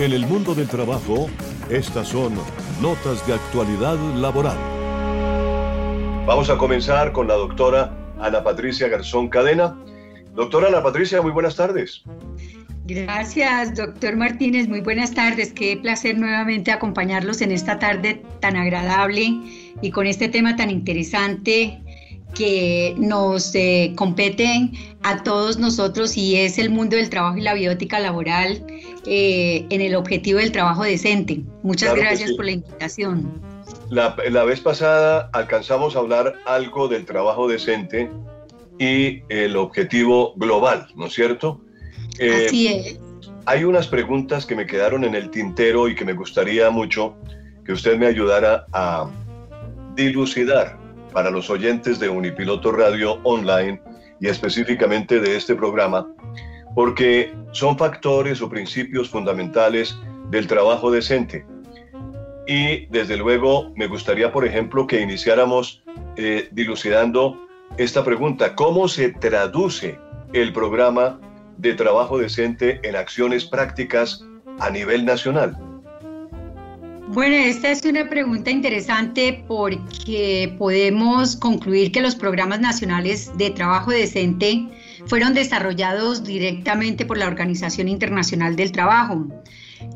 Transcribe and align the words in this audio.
En 0.00 0.12
el 0.12 0.26
mundo 0.26 0.54
del 0.54 0.66
trabajo, 0.66 1.28
estas 1.68 2.08
son 2.08 2.32
notas 2.80 3.26
de 3.26 3.34
actualidad 3.34 3.98
laboral. 4.16 4.56
Vamos 6.26 6.48
a 6.48 6.56
comenzar 6.56 7.12
con 7.12 7.28
la 7.28 7.34
doctora 7.34 7.94
Ana 8.18 8.42
Patricia 8.42 8.88
Garzón 8.88 9.28
Cadena. 9.28 9.76
Doctora 10.34 10.68
Ana 10.68 10.82
Patricia, 10.82 11.20
muy 11.20 11.32
buenas 11.32 11.54
tardes. 11.54 12.02
Gracias, 12.86 13.74
doctor 13.74 14.16
Martínez. 14.16 14.68
Muy 14.68 14.80
buenas 14.80 15.12
tardes. 15.12 15.52
Qué 15.52 15.76
placer 15.76 16.16
nuevamente 16.16 16.72
acompañarlos 16.72 17.42
en 17.42 17.52
esta 17.52 17.78
tarde 17.78 18.22
tan 18.40 18.56
agradable 18.56 19.34
y 19.82 19.90
con 19.90 20.06
este 20.06 20.30
tema 20.30 20.56
tan 20.56 20.70
interesante 20.70 21.78
que 22.34 22.94
nos 22.96 23.54
eh, 23.54 23.92
compete 23.96 24.70
a 25.02 25.22
todos 25.22 25.58
nosotros 25.58 26.16
y 26.16 26.36
es 26.36 26.58
el 26.58 26.70
mundo 26.70 26.96
del 26.96 27.10
trabajo 27.10 27.36
y 27.36 27.42
la 27.42 27.52
biótica 27.52 27.98
laboral 27.98 28.64
eh, 29.06 29.66
en 29.70 29.80
el 29.80 29.94
objetivo 29.94 30.38
del 30.38 30.52
trabajo 30.52 30.84
decente. 30.84 31.40
Muchas 31.62 31.94
gracias 31.94 32.32
por 32.32 32.44
la 32.44 32.52
invitación. 32.52 33.40
La, 33.88 34.16
la, 34.30 34.44
vez 34.44 34.60
pasada 34.60 35.30
alcanzamos 35.32 35.96
a 35.96 36.00
hablar 36.00 36.34
algo 36.46 36.88
del 36.88 37.04
trabajo 37.04 37.48
decente 37.48 38.10
y 38.78 39.22
el 39.28 39.56
objetivo 39.56 40.34
global, 40.36 40.86
¿no 40.96 41.06
es 41.06 41.12
cierto? 41.12 41.60
Eh, 42.18 42.46
Así 42.46 42.66
es. 42.68 43.00
Hay 43.46 43.64
unas 43.64 43.88
preguntas 43.88 44.46
que 44.46 44.54
me 44.54 44.66
quedaron 44.66 45.04
en 45.04 45.14
el 45.14 45.30
tintero 45.30 45.88
y 45.88 45.94
que 45.94 46.04
me 46.04 46.12
gustaría 46.12 46.70
mucho 46.70 47.16
que 47.64 47.72
usted 47.72 47.98
me 47.98 48.06
ayudara 48.06 48.66
a 48.72 49.10
dilucidar 49.94 50.78
para 51.12 51.30
los 51.30 51.50
oyentes 51.50 51.98
de 51.98 52.08
Unipiloto 52.08 52.72
Radio 52.72 53.20
Online 53.24 53.80
y 54.20 54.28
específicamente 54.28 55.20
de 55.20 55.36
este 55.36 55.54
programa, 55.54 56.06
porque 56.74 57.34
son 57.52 57.76
factores 57.76 58.40
o 58.42 58.48
principios 58.48 59.08
fundamentales 59.08 59.96
del 60.30 60.46
trabajo 60.46 60.90
decente. 60.90 61.44
Y 62.46 62.86
desde 62.86 63.16
luego 63.16 63.72
me 63.76 63.86
gustaría, 63.86 64.32
por 64.32 64.44
ejemplo, 64.44 64.86
que 64.86 65.00
iniciáramos 65.00 65.82
eh, 66.16 66.48
dilucidando 66.52 67.38
esta 67.76 68.04
pregunta, 68.04 68.54
¿cómo 68.56 68.88
se 68.88 69.10
traduce 69.10 69.98
el 70.32 70.52
programa 70.52 71.20
de 71.58 71.74
trabajo 71.74 72.18
decente 72.18 72.80
en 72.82 72.96
acciones 72.96 73.44
prácticas 73.44 74.24
a 74.58 74.70
nivel 74.70 75.04
nacional? 75.04 75.56
Bueno, 77.12 77.34
esta 77.34 77.70
es 77.72 77.84
una 77.84 78.08
pregunta 78.08 78.50
interesante 78.50 79.44
porque 79.48 80.54
podemos 80.58 81.34
concluir 81.34 81.90
que 81.90 82.00
los 82.00 82.14
programas 82.14 82.60
nacionales 82.60 83.36
de 83.36 83.50
trabajo 83.50 83.90
decente 83.90 84.68
fueron 85.06 85.34
desarrollados 85.34 86.24
directamente 86.24 87.04
por 87.06 87.18
la 87.18 87.26
Organización 87.26 87.88
Internacional 87.88 88.56
del 88.56 88.72
Trabajo, 88.72 89.26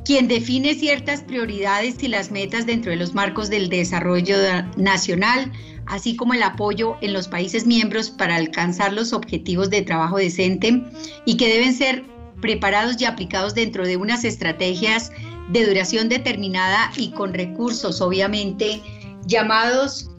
quien 0.04 0.28
define 0.28 0.74
ciertas 0.74 1.22
prioridades 1.22 2.02
y 2.02 2.08
las 2.08 2.30
metas 2.30 2.66
dentro 2.66 2.90
de 2.90 2.96
los 2.96 3.14
marcos 3.14 3.50
del 3.50 3.68
desarrollo 3.68 4.36
nacional, 4.76 5.52
así 5.86 6.16
como 6.16 6.34
el 6.34 6.42
apoyo 6.42 6.96
en 7.00 7.12
los 7.12 7.28
países 7.28 7.66
miembros 7.66 8.10
para 8.10 8.36
alcanzar 8.36 8.92
los 8.92 9.12
objetivos 9.12 9.70
de 9.70 9.82
trabajo 9.82 10.16
decente 10.16 10.82
y 11.24 11.36
que 11.36 11.48
deben 11.48 11.74
ser 11.74 12.04
preparados 12.40 13.00
y 13.00 13.04
aplicados 13.04 13.54
dentro 13.54 13.86
de 13.86 13.96
unas 13.96 14.24
estrategias 14.24 15.12
de 15.50 15.66
duración 15.66 16.08
determinada 16.08 16.90
y 16.96 17.10
con 17.10 17.34
recursos, 17.34 18.00
obviamente, 18.00 18.80
llamados 19.26 20.10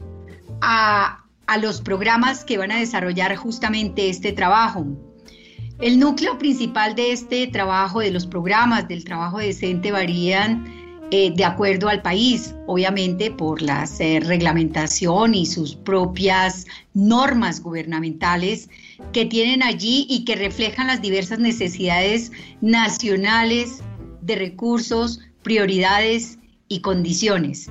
a, 0.60 1.25
los 1.56 1.80
programas 1.80 2.44
que 2.44 2.58
van 2.58 2.72
a 2.72 2.78
desarrollar 2.78 3.34
justamente 3.36 4.08
este 4.08 4.32
trabajo. 4.32 4.86
El 5.80 5.98
núcleo 5.98 6.38
principal 6.38 6.94
de 6.94 7.12
este 7.12 7.46
trabajo, 7.46 8.00
de 8.00 8.10
los 8.10 8.26
programas 8.26 8.88
del 8.88 9.04
trabajo 9.04 9.38
decente, 9.38 9.92
varían 9.92 10.64
eh, 11.10 11.30
de 11.36 11.44
acuerdo 11.44 11.88
al 11.88 12.02
país, 12.02 12.54
obviamente 12.66 13.30
por 13.30 13.62
la 13.62 13.88
eh, 14.00 14.20
reglamentación 14.20 15.34
y 15.34 15.46
sus 15.46 15.76
propias 15.76 16.66
normas 16.94 17.60
gubernamentales 17.60 18.68
que 19.12 19.24
tienen 19.24 19.62
allí 19.62 20.06
y 20.08 20.24
que 20.24 20.34
reflejan 20.34 20.88
las 20.88 21.00
diversas 21.00 21.38
necesidades 21.38 22.32
nacionales, 22.60 23.82
de 24.20 24.34
recursos, 24.34 25.20
prioridades 25.42 26.38
y 26.66 26.80
condiciones. 26.80 27.70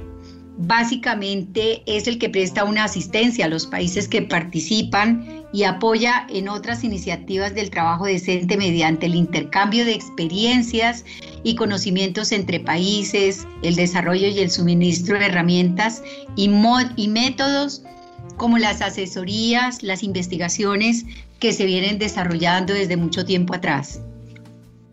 Básicamente 0.58 1.84
es 1.86 2.08
el 2.08 2.18
que 2.18 2.30
presta 2.30 2.64
una 2.64 2.86
asistencia 2.86 3.46
a 3.46 3.50
los 3.50 3.68
países 3.68 4.08
que 4.08 4.22
participan 4.22 5.44
y 5.52 5.64
apoya 5.64 6.26
en 6.30 6.48
otras 6.48 6.86
iniciativas 6.86 7.54
del 7.54 7.70
trabajo 7.70 8.06
decente 8.06 8.56
mediante 8.56 9.06
el 9.08 9.16
intercambio 9.16 9.84
de 9.84 9.94
experiencias 9.94 11.04
y 11.44 11.56
conocimientos 11.56 12.32
entre 12.32 12.62
países, 12.62 13.46
el 13.64 13.76
desarrollo 13.76 14.28
y 14.28 14.40
el 14.40 14.50
suministro 14.50 15.20
de 15.20 15.26
herramientas 15.26 16.02
y, 16.38 16.50
y 16.96 17.08
métodos 17.10 17.84
como 18.38 18.58
las 18.58 18.82
asesorías, 18.82 19.84
las 19.84 20.04
investigaciones 20.04 21.06
que 21.40 21.52
se 21.52 21.66
vienen 21.66 22.00
desarrollando 22.00 22.74
desde 22.74 22.96
mucho 22.96 23.26
tiempo 23.26 23.54
atrás. 23.54 24.02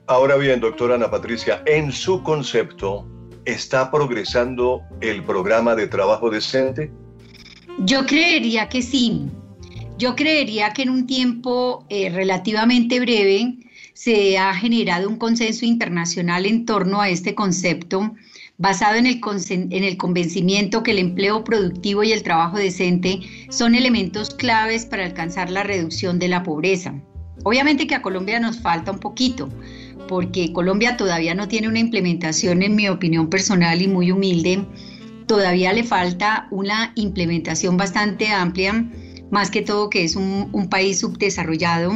Ahora 0.09 0.37
bien, 0.37 0.61
doctora 0.61 0.97
Ana 0.97 1.11
Patricia, 1.11 1.63
en 1.67 1.93
su 1.93 2.23
concepto, 2.23 3.07
¿está 3.45 3.91
progresando 3.91 4.83
el 5.01 5.25
programa 5.25 5.75
de 5.75 5.87
trabajo 5.87 6.31
decente? 6.31 6.91
Yo 7.79 8.07
creería 8.07 8.69
que 8.69 8.83
sí. 8.83 9.27
Yo 9.99 10.15
creería 10.17 10.73
que 10.73 10.83
en 10.83 10.91
un 10.91 11.07
tiempo 11.07 11.87
eh, 11.89 12.11
relativamente 12.11 13.01
breve 13.01 13.57
se 13.95 14.39
ha 14.39 14.55
generado 14.55 15.09
un 15.09 15.17
consenso 15.17 15.65
internacional 15.65 16.47
en 16.47 16.65
torno 16.65 17.01
a 17.01 17.09
este 17.09 17.35
concepto 17.35 18.15
basado 18.59 18.97
en 18.97 19.07
el, 19.07 19.21
en 19.49 19.85
el 19.85 19.97
convencimiento 19.97 20.83
que 20.83 20.93
el 20.93 20.99
empleo 20.99 21.45
productivo 21.45 22.05
y 22.05 22.13
el 22.13 22.23
trabajo 22.23 22.59
decente 22.59 23.21
son 23.51 23.75
elementos 23.75 24.35
claves 24.35 24.87
para 24.87 25.05
alcanzar 25.05 25.51
la 25.51 25.63
reducción 25.63 26.19
de 26.19 26.29
la 26.29 26.43
pobreza. 26.43 26.95
Obviamente 27.45 27.87
que 27.87 27.95
a 27.95 28.03
Colombia 28.03 28.39
nos 28.39 28.61
falta 28.61 28.93
un 28.93 28.99
poquito, 28.99 29.49
porque 30.13 30.53
Colombia 30.53 30.99
todavía 30.99 31.35
no 31.35 31.49
tiene 31.49 31.69
una 31.69 31.79
implementación, 31.79 32.63
en 32.63 32.77
mi 32.77 32.87
opinión 32.87 33.31
personal 33.31 33.81
y 33.81 33.89
muy 33.89 34.13
humilde, 34.13 34.63
todavía 35.27 35.73
le 35.73 35.85
falta 35.85 36.49
una 36.51 36.93
implementación 36.97 37.79
bastante 37.79 38.29
amplia, 38.29 38.87
más 39.31 39.51
que 39.51 39.63
todo 39.63 39.89
que 39.89 40.05
es 40.05 40.15
un, 40.15 40.69
país 40.69 41.01
subdesarrollado. 41.01 41.95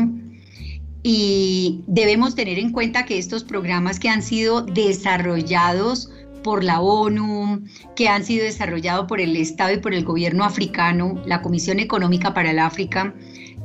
Y 1.02 1.82
debemos 1.86 2.34
tener 2.34 2.58
en 2.58 2.72
cuenta 2.72 3.04
que 3.04 3.18
estos 3.18 3.44
programas 3.44 4.00
que 4.00 4.08
han 4.08 4.22
sido 4.22 4.62
desarrollados 4.62 6.10
por 6.42 6.64
la 6.64 6.80
ONU, 6.80 7.64
que 7.96 8.08
han 8.08 8.24
sido 8.24 8.46
desarrollados 8.46 9.04
por 9.08 9.20
el 9.20 9.36
Estado 9.36 9.74
y 9.74 9.78
por 9.80 9.92
el 9.92 10.04
gobierno 10.06 10.42
africano, 10.42 11.22
la 11.26 11.42
Comisión 11.42 11.80
Económica 11.80 12.32
para 12.32 12.50
el 12.50 12.60
África, 12.60 13.14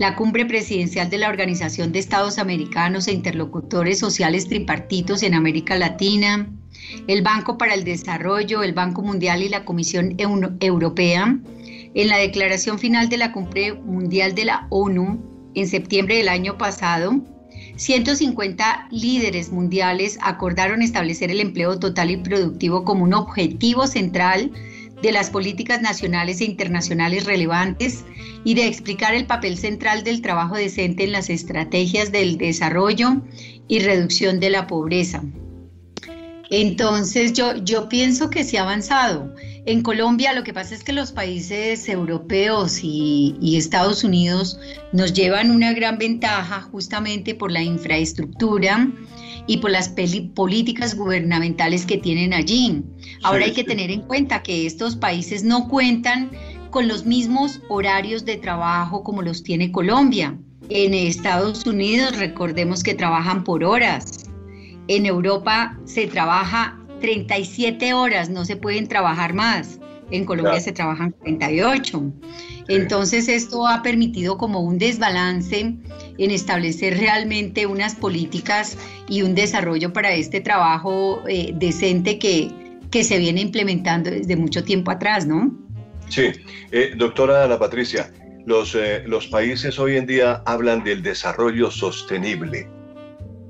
la 0.01 0.15
cumbre 0.15 0.47
presidencial 0.47 1.11
de 1.11 1.19
la 1.19 1.29
Organización 1.29 1.91
de 1.91 1.99
Estados 1.99 2.39
Americanos 2.39 3.07
e 3.07 3.11
interlocutores 3.11 3.99
sociales 3.99 4.47
tripartitos 4.47 5.21
en 5.21 5.35
América 5.35 5.75
Latina, 5.75 6.49
el 7.05 7.21
Banco 7.21 7.55
para 7.59 7.75
el 7.75 7.83
Desarrollo, 7.83 8.63
el 8.63 8.73
Banco 8.73 9.03
Mundial 9.03 9.43
y 9.43 9.49
la 9.49 9.63
Comisión 9.63 10.15
Europea, 10.17 11.37
en 11.93 12.07
la 12.07 12.17
declaración 12.17 12.79
final 12.79 13.09
de 13.09 13.17
la 13.17 13.31
cumbre 13.31 13.73
mundial 13.73 14.33
de 14.33 14.45
la 14.45 14.65
ONU 14.71 15.19
en 15.53 15.67
septiembre 15.67 16.17
del 16.17 16.29
año 16.29 16.57
pasado, 16.57 17.21
150 17.75 18.87
líderes 18.89 19.51
mundiales 19.51 20.17
acordaron 20.23 20.81
establecer 20.81 21.29
el 21.29 21.41
empleo 21.41 21.77
total 21.77 22.09
y 22.09 22.17
productivo 22.17 22.85
como 22.85 23.03
un 23.03 23.13
objetivo 23.13 23.85
central 23.85 24.51
de 25.01 25.11
las 25.11 25.29
políticas 25.29 25.81
nacionales 25.81 26.41
e 26.41 26.45
internacionales 26.45 27.25
relevantes 27.25 28.05
y 28.43 28.53
de 28.53 28.67
explicar 28.67 29.13
el 29.13 29.25
papel 29.25 29.57
central 29.57 30.03
del 30.03 30.21
trabajo 30.21 30.55
decente 30.55 31.03
en 31.03 31.11
las 31.11 31.29
estrategias 31.29 32.11
del 32.11 32.37
desarrollo 32.37 33.21
y 33.67 33.79
reducción 33.79 34.39
de 34.39 34.49
la 34.49 34.67
pobreza. 34.67 35.23
Entonces 36.49 37.31
yo, 37.31 37.55
yo 37.63 37.87
pienso 37.87 38.29
que 38.29 38.43
se 38.43 38.57
ha 38.57 38.63
avanzado. 38.63 39.33
En 39.65 39.81
Colombia 39.83 40.33
lo 40.33 40.43
que 40.43 40.53
pasa 40.53 40.75
es 40.75 40.83
que 40.83 40.91
los 40.91 41.13
países 41.13 41.87
europeos 41.87 42.81
y, 42.83 43.37
y, 43.39 43.55
Estados 43.55 44.03
Unidos 44.03 44.59
nos 44.91 45.13
llevan 45.13 45.49
una 45.49 45.71
gran 45.73 45.97
ventaja 45.97 46.61
justamente 46.61 47.35
por 47.35 47.51
la 47.51 47.63
infraestructura 47.63 48.91
y 49.47 49.57
por 49.57 49.71
las 49.71 49.93
políticas 50.33 50.95
gubernamentales 50.95 51.85
que 51.85 51.97
tienen 51.97 52.33
allí. 52.33 52.83
Ahora 53.23 53.45
hay 53.45 53.53
que 53.53 53.63
tener 53.63 53.91
en 53.91 54.01
cuenta 54.01 54.43
que 54.43 54.65
estos 54.65 54.95
países 54.95 55.43
no 55.43 55.67
cuentan 55.67 56.31
con 56.69 56.87
los 56.87 57.05
mismos 57.05 57.61
horarios 57.67 58.25
de 58.25 58.37
trabajo 58.37 59.03
como 59.03 59.21
los 59.21 59.43
tiene 59.43 59.71
Colombia. 59.71 60.37
En 60.69 60.93
Estados 60.93 61.65
Unidos 61.65 62.17
recordemos 62.17 62.81
que 62.81 62.95
trabajan 62.95 63.43
por 63.43 63.63
horas. 63.63 64.29
En 64.87 65.05
Europa 65.05 65.77
se 65.85 66.07
trabaja 66.07 66.79
37 67.01 67.93
horas, 67.93 68.29
no 68.29 68.45
se 68.45 68.55
pueden 68.55 68.87
trabajar 68.87 69.33
más. 69.33 69.79
En 70.11 70.25
Colombia 70.25 70.59
se 70.59 70.71
trabajan 70.71 71.13
38. 71.23 72.13
Entonces 72.67 73.27
esto 73.27 73.67
ha 73.67 73.81
permitido 73.81 74.37
como 74.37 74.61
un 74.61 74.77
desbalance 74.77 75.75
en 76.21 76.31
establecer 76.31 76.97
realmente 76.97 77.65
unas 77.65 77.95
políticas 77.95 78.77
y 79.09 79.23
un 79.23 79.33
desarrollo 79.33 79.91
para 79.91 80.13
este 80.13 80.39
trabajo 80.39 81.23
eh, 81.27 81.51
decente 81.55 82.19
que, 82.19 82.51
que 82.91 83.03
se 83.03 83.17
viene 83.17 83.41
implementando 83.41 84.11
desde 84.11 84.35
mucho 84.35 84.63
tiempo 84.63 84.91
atrás, 84.91 85.25
¿no? 85.25 85.51
Sí, 86.09 86.31
eh, 86.71 86.93
doctora 86.95 87.45
Ana 87.45 87.57
Patricia, 87.57 88.11
los, 88.45 88.75
eh, 88.75 89.03
los 89.07 89.27
países 89.27 89.79
hoy 89.79 89.97
en 89.97 90.05
día 90.05 90.43
hablan 90.45 90.83
del 90.83 91.01
desarrollo 91.01 91.71
sostenible. 91.71 92.69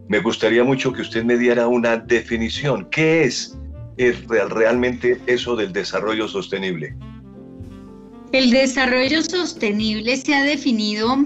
Me 0.08 0.20
gustaría 0.20 0.64
mucho 0.64 0.94
que 0.94 1.02
usted 1.02 1.24
me 1.24 1.38
diera 1.38 1.68
una 1.68 1.98
definición. 1.98 2.88
¿Qué 2.90 3.24
es, 3.24 3.58
es 3.98 4.16
realmente 4.28 5.20
eso 5.26 5.56
del 5.56 5.74
desarrollo 5.74 6.28
sostenible? 6.28 6.96
El 8.32 8.50
desarrollo 8.52 9.22
sostenible 9.24 10.16
se 10.16 10.34
ha 10.34 10.44
definido 10.44 11.18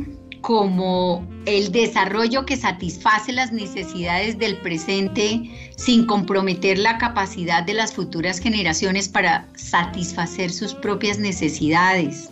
como 0.46 1.28
el 1.48 1.72
desarrollo 1.72 2.46
que 2.46 2.56
satisface 2.56 3.34
las 3.34 3.52
necesidades 3.52 4.38
del 4.38 4.58
presente 4.58 5.50
sin 5.76 6.06
comprometer 6.06 6.78
la 6.78 7.00
capacidad 7.00 7.64
de 7.64 7.74
las 7.74 7.96
futuras 7.96 8.38
generaciones 8.38 9.10
para 9.10 9.48
satisfacer 9.56 10.52
sus 10.52 10.76
propias 10.76 11.18
necesidades. 11.18 12.30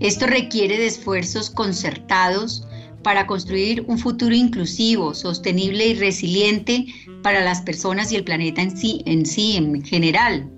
Esto 0.00 0.26
requiere 0.26 0.76
de 0.76 0.84
esfuerzos 0.84 1.48
concertados 1.48 2.68
para 3.02 3.26
construir 3.26 3.86
un 3.86 3.98
futuro 3.98 4.34
inclusivo, 4.34 5.14
sostenible 5.14 5.86
y 5.86 5.94
resiliente 5.94 6.84
para 7.22 7.42
las 7.42 7.62
personas 7.62 8.12
y 8.12 8.16
el 8.16 8.24
planeta 8.24 8.60
en 8.60 8.76
sí, 8.76 9.02
en 9.06 9.24
sí, 9.24 9.56
en 9.56 9.82
general. 9.82 10.50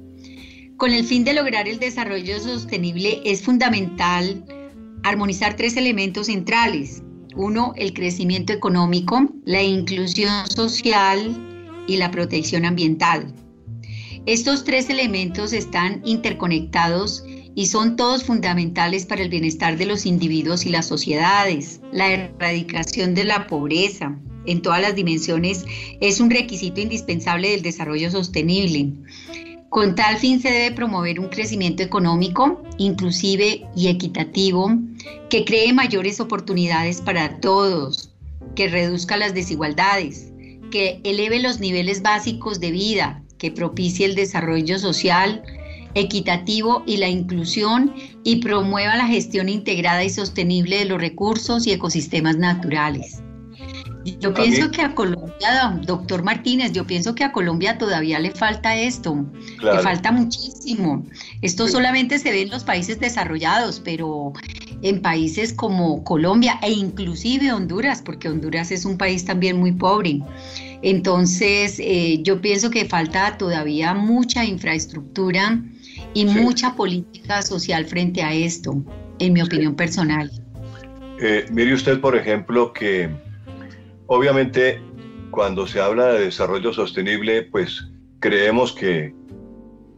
Con 0.77 0.91
el 0.91 1.05
fin 1.05 1.23
de 1.23 1.35
lograr 1.35 1.69
el 1.69 1.79
desarrollo 1.79 2.41
sostenible 2.41 3.21
es 3.25 3.43
fundamental 3.43 4.43
armonizar 5.03 5.57
tres 5.57 5.77
elementos 5.77 6.27
centrales. 6.27 7.03
Uno, 7.37 7.73
el 7.77 7.93
crecimiento 7.93 8.53
económico, 8.53 9.29
la 9.45 9.63
inclusión 9.63 10.47
social 10.51 11.85
y 11.87 11.97
la 11.97 12.11
protección 12.11 12.65
ambiental. 12.65 13.35
Estos 14.27 14.65
tres 14.65 14.91
elementos 14.91 15.53
están 15.53 16.03
interconectados 16.05 17.25
y 17.55 17.67
son 17.67 17.97
todos 17.97 18.25
fundamentales 18.25 19.07
para 19.07 19.23
el 19.23 19.31
bienestar 19.31 19.79
de 19.79 19.87
los 19.87 20.07
individuos 20.07 20.67
y 20.67 20.69
las 20.69 20.87
sociedades. 20.87 21.81
La 21.93 22.13
erradicación 22.13 23.15
de 23.15 23.25
la 23.25 23.47
pobreza 23.47 24.19
en 24.47 24.63
todas 24.63 24.81
las 24.81 24.95
dimensiones 24.95 25.65
es 26.01 26.21
un 26.21 26.31
requisito 26.31 26.81
indispensable 26.81 27.51
del 27.51 27.63
desarrollo 27.63 28.11
sostenible. 28.11 28.93
Con 29.71 29.95
tal 29.95 30.17
fin 30.17 30.41
se 30.41 30.51
debe 30.51 30.75
promover 30.75 31.21
un 31.21 31.29
crecimiento 31.29 31.83
económico, 31.83 32.63
inclusive 32.79 33.67
y 33.77 33.89
equitativo, 33.89 34.73
que 35.29 35.45
cree 35.45 35.75
mayores 35.75 36.21
oportunidades 36.21 37.03
para 37.03 37.39
todos, 37.41 38.11
que 38.55 38.69
reduzca 38.69 39.19
las 39.19 39.35
desigualdades, 39.35 40.33
que 40.71 41.01
eleve 41.05 41.41
los 41.41 41.61
niveles 41.61 42.01
básicos 42.01 42.61
de 42.61 42.71
vida, 42.71 43.23
que 43.37 43.51
propicie 43.51 44.07
el 44.07 44.15
desarrollo 44.15 44.79
social, 44.79 45.43
equitativo 45.95 46.83
y 46.87 46.97
la 46.97 47.09
inclusión 47.09 47.95
y 48.25 48.37
promueva 48.37 48.97
la 48.97 49.07
gestión 49.07 49.51
integrada 49.51 50.03
y 50.03 50.11
sostenible 50.11 50.79
de 50.79 50.85
los 50.87 50.99
recursos 50.99 51.67
y 51.67 51.73
ecosistemas 51.73 52.39
naturales. 52.39 53.23
Yo 54.21 54.33
pienso 54.33 54.71
que 54.71 54.83
a 54.83 54.95
Colombia, 54.95 55.81
doctor 55.83 56.23
Martínez, 56.23 56.73
yo 56.73 56.87
pienso 56.87 57.15
que 57.15 57.25
a 57.25 57.33
Colombia 57.33 57.79
todavía 57.79 58.19
le 58.19 58.31
falta 58.31 58.77
esto, 58.77 59.27
le 59.63 59.79
falta 59.81 60.13
muchísimo. 60.13 61.05
Esto 61.43 61.69
solamente 61.69 62.19
se 62.19 62.31
ve 62.31 62.43
en 62.43 62.51
los 62.51 62.65
países 62.65 62.99
desarrollados, 63.01 63.81
pero 63.81 64.33
en 64.83 65.03
países 65.03 65.53
como 65.53 66.05
Colombia 66.05 66.59
e 66.63 66.71
inclusive 66.71 67.53
Honduras, 67.53 68.03
porque 68.03 68.29
Honduras 68.29 68.71
es 68.71 68.85
un 68.85 68.97
país 68.97 69.25
también 69.25 69.59
muy 69.59 69.73
pobre. 69.73 70.21
Entonces, 70.83 71.79
eh, 71.81 72.21
yo 72.23 72.41
pienso 72.41 72.71
que 72.71 72.85
falta 72.85 73.37
todavía 73.37 73.95
mucha 73.95 74.45
infraestructura 74.45 75.61
y 76.15 76.25
mucha 76.25 76.75
política 76.75 77.43
social 77.43 77.85
frente 77.85 78.23
a 78.23 78.33
esto, 78.33 78.83
en 79.19 79.33
mi 79.33 79.43
opinión 79.43 79.75
personal. 79.75 80.31
Eh, 81.21 81.47
mire 81.51 81.75
usted, 81.75 82.01
por 82.01 82.17
ejemplo, 82.17 82.73
que 82.73 83.11
Obviamente, 84.09 84.81
cuando 85.31 85.67
se 85.67 85.81
habla 85.81 86.07
de 86.15 86.25
desarrollo 86.25 86.73
sostenible, 86.73 87.43
pues 87.43 87.87
creemos 88.21 88.73
que 88.73 89.15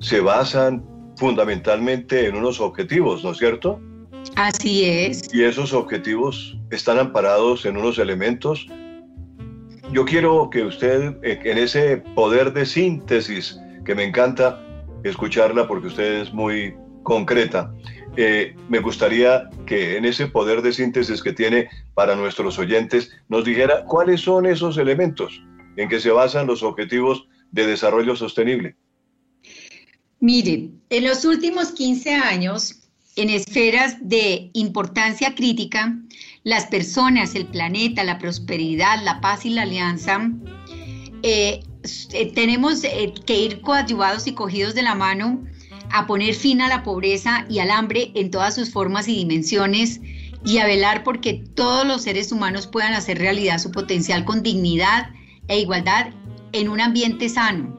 se 0.01 0.21
basan 0.21 0.85
fundamentalmente 1.17 2.27
en 2.27 2.35
unos 2.35 2.61
objetivos, 2.61 3.23
¿no 3.23 3.31
es 3.31 3.39
cierto? 3.39 3.81
Así 4.35 4.85
es. 4.85 5.33
Y 5.33 5.45
esos 5.45 5.73
objetivos 5.73 6.59
están 6.71 6.99
amparados 6.99 7.65
en 7.65 7.77
unos 7.77 7.99
elementos. 7.99 8.67
Yo 9.93 10.05
quiero 10.05 10.51
que 10.51 10.65
usted, 10.65 11.17
eh, 11.23 11.39
en 11.45 11.59
ese 11.59 11.99
poder 12.15 12.53
de 12.53 12.67
síntesis, 12.67 13.61
que 13.85 13.95
me 13.95 14.05
encanta 14.05 14.61
escucharla 15.05 15.69
porque 15.69 15.87
usted 15.87 16.23
es 16.23 16.33
muy 16.33 16.75
concreta, 17.05 17.73
eh, 18.17 18.57
me 18.69 18.81
gustaría 18.81 19.49
que 19.67 19.97
en 19.97 20.05
ese 20.05 20.27
poder 20.27 20.63
de 20.63 20.73
síntesis 20.73 21.23
que 21.23 21.33
tiene 21.33 21.69
para 21.95 22.17
nuestros 22.17 22.59
oyentes 22.59 23.11
nos 23.29 23.45
dijera 23.45 23.85
cuáles 23.85 24.23
son 24.23 24.47
esos 24.47 24.79
elementos 24.79 25.41
en 25.77 25.89
que 25.89 26.01
se 26.01 26.11
basan 26.11 26.47
los 26.47 26.63
objetivos 26.63 27.27
de 27.53 27.67
desarrollo 27.67 28.17
sostenible. 28.17 28.75
Mire, 30.19 30.71
en 30.91 31.05
los 31.05 31.25
últimos 31.25 31.73
15 31.73 32.15
años, 32.15 32.81
en 33.17 33.31
esferas 33.31 33.97
de 34.01 34.51
importancia 34.55 35.35
crítica, 35.35 35.97
las 36.43 36.67
personas, 36.67 37.35
el 37.35 37.47
planeta, 37.47 38.05
la 38.05 38.19
prosperidad, 38.19 39.03
la 39.03 39.21
paz 39.21 39.47
y 39.47 39.51
la 39.51 39.63
alianza, 39.63 40.31
eh, 41.23 41.61
eh, 42.13 42.33
tenemos 42.35 42.83
que 43.25 43.37
ir 43.37 43.61
coadyuvados 43.61 44.27
y 44.27 44.35
cogidos 44.35 44.75
de 44.75 44.83
la 44.83 44.95
mano 44.95 45.43
a 45.93 46.07
poner 46.07 46.35
fin 46.35 46.61
a 46.61 46.69
la 46.69 46.83
pobreza 46.83 47.47
y 47.49 47.59
al 47.59 47.71
hambre 47.71 48.13
en 48.15 48.31
todas 48.31 48.55
sus 48.55 48.71
formas 48.71 49.09
y 49.09 49.17
dimensiones 49.17 50.01
y 50.45 50.59
a 50.59 50.67
velar 50.67 51.05
porque 51.05 51.45
todos 51.55 51.87
los 51.87 52.03
seres 52.03 52.33
humanos 52.33 52.67
puedan 52.67 52.95
hacer 52.95 53.19
realidad 53.19 53.59
su 53.59 53.71
potencial 53.71 54.25
con 54.25 54.43
dignidad 54.43 55.11
e 55.49 55.61
igualdad 55.61 56.11
en 56.53 56.69
un 56.69 56.81
ambiente 56.81 57.29
sano. 57.29 57.79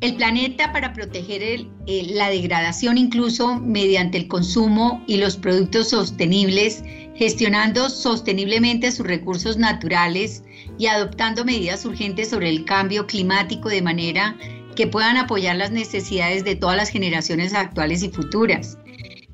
El 0.00 0.14
planeta 0.14 0.72
para 0.72 0.92
proteger 0.92 1.66
la 1.86 2.30
degradación 2.30 2.98
incluso 2.98 3.58
mediante 3.58 4.16
el 4.16 4.28
consumo 4.28 5.02
y 5.08 5.16
los 5.16 5.36
productos 5.36 5.88
sostenibles, 5.90 6.84
gestionando 7.16 7.90
sosteniblemente 7.90 8.92
sus 8.92 9.04
recursos 9.04 9.56
naturales 9.56 10.44
y 10.78 10.86
adoptando 10.86 11.44
medidas 11.44 11.84
urgentes 11.84 12.30
sobre 12.30 12.48
el 12.48 12.64
cambio 12.64 13.08
climático 13.08 13.68
de 13.68 13.82
manera 13.82 14.36
que 14.78 14.86
puedan 14.86 15.16
apoyar 15.16 15.56
las 15.56 15.72
necesidades 15.72 16.44
de 16.44 16.54
todas 16.54 16.76
las 16.76 16.88
generaciones 16.88 17.52
actuales 17.52 18.04
y 18.04 18.10
futuras. 18.10 18.78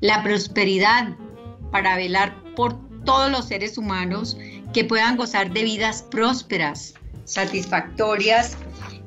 La 0.01 0.23
prosperidad 0.23 1.15
para 1.71 1.95
velar 1.95 2.35
por 2.55 2.79
todos 3.03 3.29
los 3.29 3.45
seres 3.45 3.77
humanos 3.77 4.37
que 4.73 4.85
puedan 4.85 5.17
gozar 5.17 5.53
de 5.53 5.61
vidas 5.61 6.01
prósperas, 6.09 6.95
satisfactorias 7.25 8.57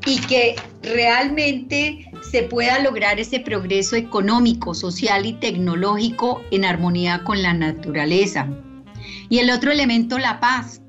y 0.07 0.21
que 0.21 0.55
realmente 0.85 2.09
se 2.31 2.45
pueda 2.45 2.79
lograr 2.79 3.19
ese 3.19 3.41
progreso 3.41 3.97
económico, 3.97 4.75
social 4.75 5.27
y 5.27 5.33
tecnológico 5.33 6.41
en 6.53 6.65
armonía 6.65 7.25
con 7.25 7.43
la 7.43 7.53
naturaleza. 7.53 8.47
Y 9.29 9.41
el 9.41 9.51
otro 9.51 9.73
elemento, 9.73 10.21
la 10.21 10.39
paz. 10.39 10.83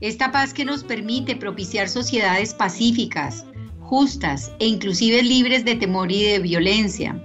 Esta 0.00 0.32
paz 0.32 0.54
que 0.54 0.64
nos 0.64 0.82
permite 0.82 1.36
propiciar 1.36 1.90
sociedades 1.90 2.54
pacíficas, 2.54 3.44
justas 3.88 4.52
e 4.58 4.66
inclusive 4.66 5.22
libres 5.22 5.64
de 5.64 5.74
temor 5.74 6.12
y 6.12 6.22
de 6.22 6.38
violencia. 6.38 7.24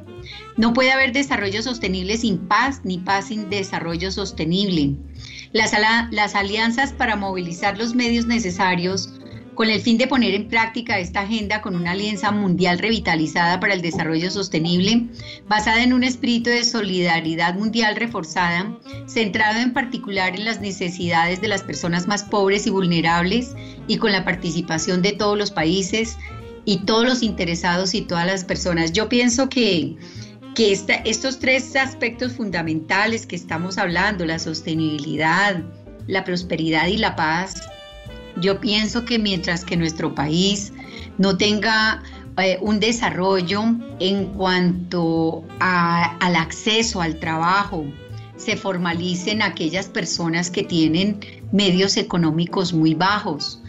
No 0.56 0.72
puede 0.72 0.92
haber 0.92 1.12
desarrollo 1.12 1.62
sostenible 1.62 2.18
sin 2.18 2.38
paz, 2.38 2.82
ni 2.84 3.00
paz 3.00 3.28
sin 3.28 3.50
desarrollo 3.50 4.12
sostenible. 4.12 4.96
Las, 5.52 5.74
las, 6.12 6.36
alianzas 6.36 6.94
para 6.94 7.16
movilizar 7.16 7.78
los 7.78 7.96
medios 7.96 8.28
necesarios 8.28 9.10
con 9.56 9.70
el 9.70 9.82
fin 9.82 9.98
de 9.98 10.08
poner 10.08 10.34
en 10.34 10.48
práctica 10.48 10.98
esta 10.98 11.22
agenda 11.22 11.62
con 11.62 11.76
una 11.76 11.92
alianza 11.92 12.32
mundial 12.32 12.80
revitalizada 12.80 13.60
para 13.60 13.74
el 13.74 13.82
desarrollo 13.82 14.32
sostenible, 14.32 15.08
basada 15.48 15.84
en 15.84 15.94
un 15.94 16.04
espíritu 16.04 16.50
de 16.50 16.64
solidaridad 16.64 17.54
mundial 17.54 17.96
reforzada, 17.96 18.76
centrado 19.06 19.60
en 19.60 19.74
particular 19.74 20.36
en 20.36 20.46
las 20.46 20.60
necesidades 20.60 21.40
de 21.42 21.50
las 21.50 21.62
personas 21.62 22.08
más 22.08 22.24
pobres 22.24 22.66
y 22.66 22.72
vulnerables 22.72 23.56
y 23.88 23.98
con 23.98 24.12
la 24.12 24.26
participación 24.26 25.04
de 25.04 25.12
todos 25.12 25.38
los 25.38 25.52
países, 25.52 26.18
y 26.66 26.80
todos 26.86 27.06
los 27.06 27.24
interesados 27.24 27.94
y 27.94 28.02
todas 28.02 28.26
las 28.26 28.44
personas. 28.44 28.92
Yo 28.94 29.10
pienso 29.10 29.50
que, 29.50 29.96
que 30.56 30.78
estos 31.06 31.40
tres 31.40 31.76
aspectos 31.76 32.34
fundamentales 32.34 33.26
que 33.26 33.36
estamos 33.36 33.78
hablando, 33.78 34.26
la 34.26 34.40
sostenibilidad, 34.40 35.62
la 36.08 36.24
prosperidad 36.24 36.88
y 36.88 36.98
la 36.98 37.16
paz, 37.16 37.62
yo 38.42 38.60
pienso 38.60 39.06
que 39.06 39.20
mientras 39.20 39.64
que 39.64 39.78
nuestro 39.78 40.16
país 40.16 40.74
no 41.18 41.38
tenga 41.38 42.02
eh, 42.38 42.58
un 42.62 42.80
desarrollo 42.80 43.64
en 44.00 44.26
cuanto 44.34 45.44
al 45.60 46.36
acceso 46.36 47.02
al 47.02 47.20
trabajo, 47.20 47.86
se 48.38 48.58
formalicen 48.58 49.42
aquellas 49.42 49.88
personas 49.88 50.50
que 50.50 50.64
tienen 50.64 51.20
medios 51.52 51.98
económicos 51.98 52.74
muy 52.74 52.96
bajos, 52.96 53.62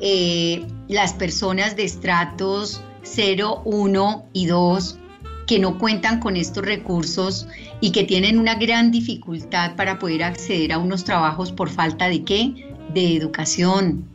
eh, 0.00 0.64
las 0.92 1.14
personas 1.14 1.76
de 1.76 1.84
estratos 1.84 2.82
0, 3.02 3.62
1 3.64 4.28
y 4.32 4.46
2 4.46 4.98
que 5.46 5.58
no 5.58 5.78
cuentan 5.78 6.20
con 6.20 6.36
estos 6.36 6.64
recursos 6.64 7.48
y 7.80 7.90
que 7.90 8.04
tienen 8.04 8.38
una 8.38 8.54
gran 8.54 8.90
dificultad 8.90 9.74
para 9.74 9.98
poder 9.98 10.22
acceder 10.22 10.72
a 10.72 10.78
unos 10.78 11.04
trabajos 11.04 11.52
por 11.52 11.68
falta 11.68 12.08
de 12.08 12.24
qué? 12.24 12.74
De 12.94 13.16
educación, 13.16 14.08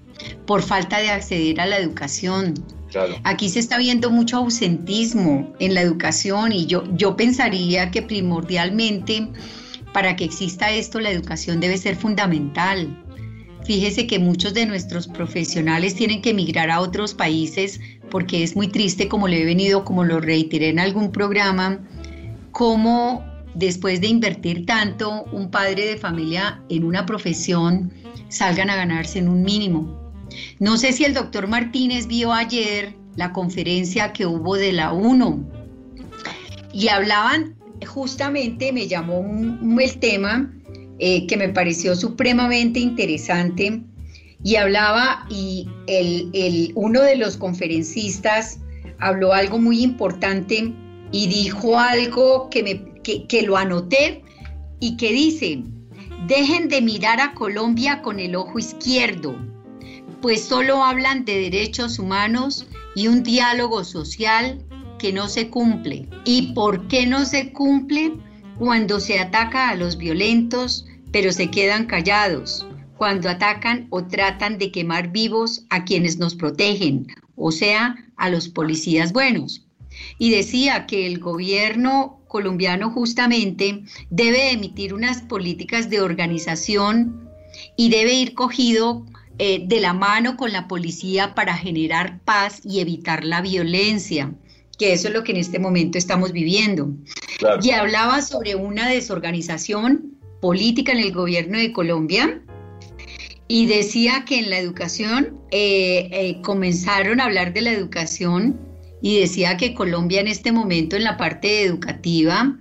por 0.45 0.61
falta 0.61 0.99
de 0.99 1.09
acceder 1.09 1.59
a 1.59 1.65
la 1.65 1.77
educación. 1.77 2.53
Aquí 3.23 3.49
se 3.49 3.59
está 3.59 3.77
viendo 3.77 4.09
mucho 4.09 4.37
ausentismo 4.37 5.53
en 5.59 5.73
la 5.73 5.81
educación 5.81 6.53
y 6.53 6.65
yo, 6.65 6.83
yo 6.95 7.15
pensaría 7.15 7.91
que 7.91 8.01
primordialmente 8.01 9.27
para 9.93 10.15
que 10.15 10.23
exista 10.23 10.71
esto 10.71 10.99
la 10.99 11.11
educación 11.11 11.59
debe 11.59 11.77
ser 11.77 11.95
fundamental. 11.95 13.03
Fíjese 13.67 14.07
que 14.07 14.17
muchos 14.17 14.53
de 14.53 14.65
nuestros 14.65 15.09
profesionales 15.09 15.93
tienen 15.93 16.21
que 16.21 16.29
emigrar 16.29 16.71
a 16.71 16.79
otros 16.79 17.13
países 17.13 17.81
porque 18.09 18.41
es 18.41 18.55
muy 18.55 18.69
triste, 18.69 19.09
como 19.09 19.27
le 19.27 19.41
he 19.41 19.45
venido, 19.45 19.83
como 19.83 20.05
lo 20.05 20.21
reiteré 20.21 20.69
en 20.69 20.79
algún 20.79 21.11
programa, 21.11 21.77
cómo 22.53 23.25
después 23.55 23.99
de 23.99 24.07
invertir 24.07 24.65
tanto 24.65 25.25
un 25.33 25.51
padre 25.51 25.85
de 25.85 25.97
familia 25.97 26.63
en 26.69 26.85
una 26.85 27.05
profesión 27.05 27.91
salgan 28.29 28.69
a 28.69 28.77
ganarse 28.77 29.19
en 29.19 29.27
un 29.27 29.43
mínimo. 29.43 30.13
No 30.59 30.77
sé 30.77 30.93
si 30.93 31.03
el 31.03 31.13
doctor 31.13 31.49
Martínez 31.49 32.07
vio 32.07 32.31
ayer 32.31 32.95
la 33.17 33.33
conferencia 33.33 34.13
que 34.13 34.25
hubo 34.25 34.55
de 34.55 34.71
la 34.71 34.93
UNO 34.93 35.43
y 36.71 36.87
hablaban 36.87 37.57
justamente, 37.85 38.71
me 38.71 38.87
llamó 38.87 39.25
el 39.81 39.99
tema 39.99 40.53
eh, 40.99 41.27
que 41.27 41.37
me 41.37 41.49
pareció 41.49 41.95
supremamente 41.95 42.79
interesante 42.79 43.81
y 44.43 44.55
hablaba 44.55 45.25
y 45.29 45.67
el, 45.87 46.71
uno 46.75 47.01
de 47.01 47.17
los 47.17 47.37
conferencistas 47.37 48.59
habló 48.99 49.33
algo 49.33 49.59
muy 49.59 49.81
importante 49.81 50.73
y 51.11 51.27
dijo 51.27 51.79
algo 51.79 52.49
que, 52.49 52.63
me, 52.63 53.01
que 53.01 53.41
lo 53.41 53.57
anoté 53.57 54.23
y 54.79 54.97
que 54.97 55.11
dice, 55.11 55.63
dejen 56.27 56.67
de 56.67 56.81
mirar 56.81 57.19
a 57.21 57.33
Colombia 57.33 58.01
con 58.01 58.19
el 58.19 58.35
ojo 58.35 58.59
izquierdo, 58.59 59.35
pues 60.21 60.43
solo 60.43 60.83
hablan 60.83 61.25
de 61.25 61.39
derechos 61.41 61.99
humanos 61.99 62.67
y 62.95 63.07
un 63.07 63.23
diálogo 63.23 63.83
social 63.83 64.63
que 64.97 65.13
no 65.13 65.29
se 65.29 65.49
cumple. 65.49 66.07
¿Y 66.25 66.53
por 66.53 66.87
qué 66.87 67.05
no 67.05 67.25
se 67.25 67.53
cumple? 67.53 68.13
Cuando 68.57 68.99
se 68.99 69.19
ataca 69.19 69.69
a 69.69 69.75
los 69.75 69.97
violentos, 69.97 70.86
pero 71.11 71.31
se 71.31 71.49
quedan 71.49 71.85
callados, 71.85 72.65
cuando 72.97 73.29
atacan 73.29 73.87
o 73.89 74.05
tratan 74.05 74.57
de 74.57 74.71
quemar 74.71 75.11
vivos 75.11 75.65
a 75.69 75.85
quienes 75.85 76.17
nos 76.17 76.35
protegen, 76.35 77.07
o 77.35 77.51
sea, 77.51 77.95
a 78.17 78.29
los 78.29 78.49
policías 78.49 79.13
buenos. 79.13 79.65
Y 80.17 80.31
decía 80.31 80.85
que 80.85 81.07
el 81.07 81.19
gobierno 81.19 82.19
colombiano 82.27 82.91
justamente 82.91 83.83
debe 84.09 84.51
emitir 84.51 84.93
unas 84.93 85.21
políticas 85.21 85.89
de 85.89 86.01
organización 86.01 87.29
y 87.75 87.89
debe 87.89 88.13
ir 88.13 88.33
cogido 88.33 89.05
eh, 89.39 89.63
de 89.65 89.79
la 89.79 89.93
mano 89.93 90.35
con 90.35 90.51
la 90.51 90.67
policía 90.67 91.35
para 91.35 91.55
generar 91.55 92.19
paz 92.25 92.61
y 92.63 92.79
evitar 92.79 93.23
la 93.23 93.41
violencia 93.41 94.33
que 94.77 94.93
eso 94.93 95.07
es 95.07 95.13
lo 95.13 95.23
que 95.23 95.31
en 95.31 95.37
este 95.37 95.59
momento 95.59 95.97
estamos 95.97 96.31
viviendo. 96.31 96.89
Y 97.63 97.71
hablaba 97.71 98.21
sobre 98.21 98.55
una 98.55 98.87
desorganización 98.87 100.16
política 100.41 100.91
en 100.91 100.99
el 100.99 101.11
gobierno 101.11 101.57
de 101.57 101.71
Colombia 101.73 102.41
y 103.47 103.65
decía 103.65 104.25
que 104.25 104.39
en 104.39 104.49
la 104.49 104.57
educación 104.57 105.39
eh, 105.51 106.09
eh, 106.11 106.41
comenzaron 106.41 107.19
a 107.19 107.25
hablar 107.25 107.53
de 107.53 107.61
la 107.61 107.71
educación 107.71 108.59
y 109.01 109.19
decía 109.19 109.57
que 109.57 109.73
Colombia 109.73 110.21
en 110.21 110.27
este 110.27 110.51
momento 110.51 110.95
en 110.95 111.03
la 111.03 111.17
parte 111.17 111.63
educativa 111.63 112.57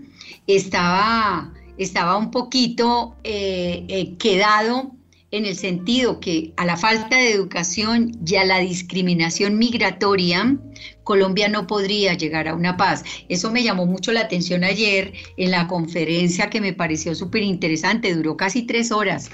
estaba, 0.47 1.53
estaba 1.79 2.17
un 2.17 2.31
poquito 2.31 3.17
eh, 3.25 4.15
quedado 4.19 4.96
en 5.37 5.45
el 5.45 5.57
sentido 5.57 6.19
que 6.19 6.53
a 6.57 6.65
la 6.65 6.77
falta 6.77 7.17
de 7.17 7.33
educación 7.33 8.13
y 8.27 8.37
a 8.37 8.45
la 8.45 8.59
discriminación 8.59 9.59
migratoria, 9.59 10.57
Colombia 11.05 11.49
no 11.49 11.67
podría 11.67 12.15
llegar 12.15 12.49
a 12.49 12.55
una 12.55 12.77
paz. 12.77 13.05
Eso 13.29 13.51
me 13.51 13.63
llamó 13.63 13.85
mucho 13.85 14.13
la 14.13 14.21
atención 14.21 14.65
ayer 14.65 15.13
en 15.37 15.51
la 15.51 15.69
conferencia 15.69 16.49
que 16.49 16.61
me 16.61 16.73
pareció 16.73 17.15
súper 17.15 17.43
interesante, 17.43 18.15
duró 18.15 18.37
casi 18.37 18.63
tres 18.63 18.91
horas. 18.91 19.31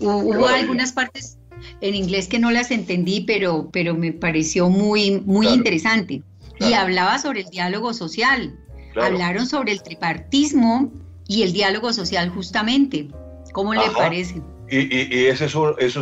Hubo, 0.00 0.46
algunas 0.46 0.92
partes 0.92 1.38
en 1.80 1.94
inglés 1.94 2.28
que 2.28 2.38
no 2.38 2.50
las 2.50 2.70
entendí, 2.70 3.20
pero, 3.20 3.68
pero 3.70 3.94
me 3.94 4.12
pareció 4.12 4.70
muy, 4.70 5.20
muy 5.20 5.48
interesante. 5.48 6.22
Y 6.60 6.72
hablaba 6.72 7.18
sobre 7.18 7.42
el 7.42 7.50
diálogo 7.50 7.92
social. 7.92 8.58
Hablaron 8.96 9.46
sobre 9.46 9.72
el 9.72 9.82
tripartismo 9.82 10.90
y 11.28 11.42
el 11.42 11.52
diálogo 11.52 11.92
social 11.92 12.30
justamente. 12.30 13.08
¿Cómo 13.52 13.74
le 13.74 13.90
parece? 13.90 14.40
Y, 14.74 15.26
esos, 15.26 15.52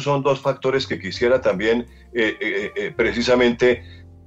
son, 0.04 0.22
dos 0.22 0.38
factores 0.38 0.86
que 0.86 1.00
quisiera 1.00 1.40
también 1.40 1.88
eh, 2.14 2.36
eh, 2.40 2.70
eh, 2.76 2.92
precisamente 2.96 3.82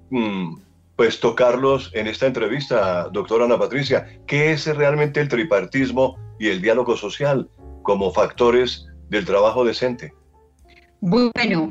mm, 0.10 0.58
pues 0.98 1.22
tocarlos 1.22 1.92
en 1.94 2.08
esta 2.08 2.28
entrevista, 2.28 3.08
doctora 3.08 3.46
Ana 3.46 3.58
Patricia. 3.58 4.20
¿Qué 4.28 4.52
es 4.52 4.66
realmente 4.66 5.22
el 5.22 5.30
tripartismo 5.30 6.18
y 6.40 6.50
el 6.50 6.62
diálogo 6.62 6.98
social 6.98 7.48
como 7.84 8.12
factores 8.12 8.86
del 9.10 9.24
trabajo 9.24 9.64
decente? 9.64 10.14
Bueno, 11.00 11.70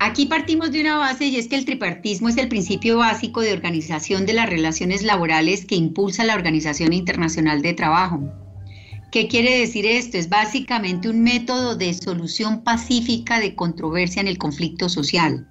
aquí 0.00 0.26
partimos 0.26 0.72
de 0.72 0.80
una 0.80 0.98
base 0.98 1.26
y 1.26 1.36
es 1.36 1.46
que 1.46 1.54
el 1.54 1.64
tripartismo 1.64 2.28
es 2.28 2.36
el 2.36 2.48
principio 2.48 2.98
básico 2.98 3.42
de 3.42 3.52
organización 3.52 4.26
de 4.26 4.32
las 4.32 4.50
relaciones 4.50 5.04
laborales 5.04 5.64
que 5.66 5.76
impulsa 5.76 6.24
la 6.24 6.34
Organización 6.34 6.92
Internacional 6.92 7.62
de 7.62 7.74
Trabajo. 7.74 8.41
¿Qué 9.12 9.28
quiere 9.28 9.58
decir 9.58 9.84
esto? 9.84 10.16
Es 10.16 10.30
básicamente 10.30 11.10
un 11.10 11.22
método 11.22 11.76
de 11.76 11.92
solución 11.92 12.64
pacífica 12.64 13.40
de 13.40 13.54
controversia 13.54 14.20
en 14.20 14.26
el 14.26 14.38
conflicto 14.38 14.88
social. 14.88 15.46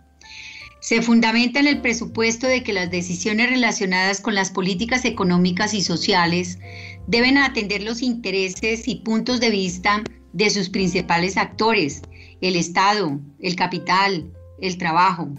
Se 0.80 1.03
fundamenta 1.03 1.60
en 1.60 1.68
el 1.68 1.80
presupuesto 1.80 2.48
de 2.48 2.63
que 2.63 2.74
las 2.74 2.89
decisiones 2.89 3.51
relacionadas 3.51 4.20
con 4.20 4.34
las 4.34 4.50
políticas 4.50 5.06
económicas 5.06 5.75
y 5.75 5.84
sociales 5.84 6.58
deben 7.06 7.38
atender 7.38 7.84
los 7.84 8.01
intereses 8.01 8.88
y 8.88 8.96
puntos 8.96 9.39
de 9.39 9.51
vista 9.51 10.03
de 10.34 10.50
sus 10.50 10.70
principales 10.70 11.38
actores, 11.38 12.01
el 12.41 12.56
Estado, 12.56 13.20
el 13.39 13.56
capital, 13.56 14.34
el 14.60 14.80
trabajo. 14.80 15.30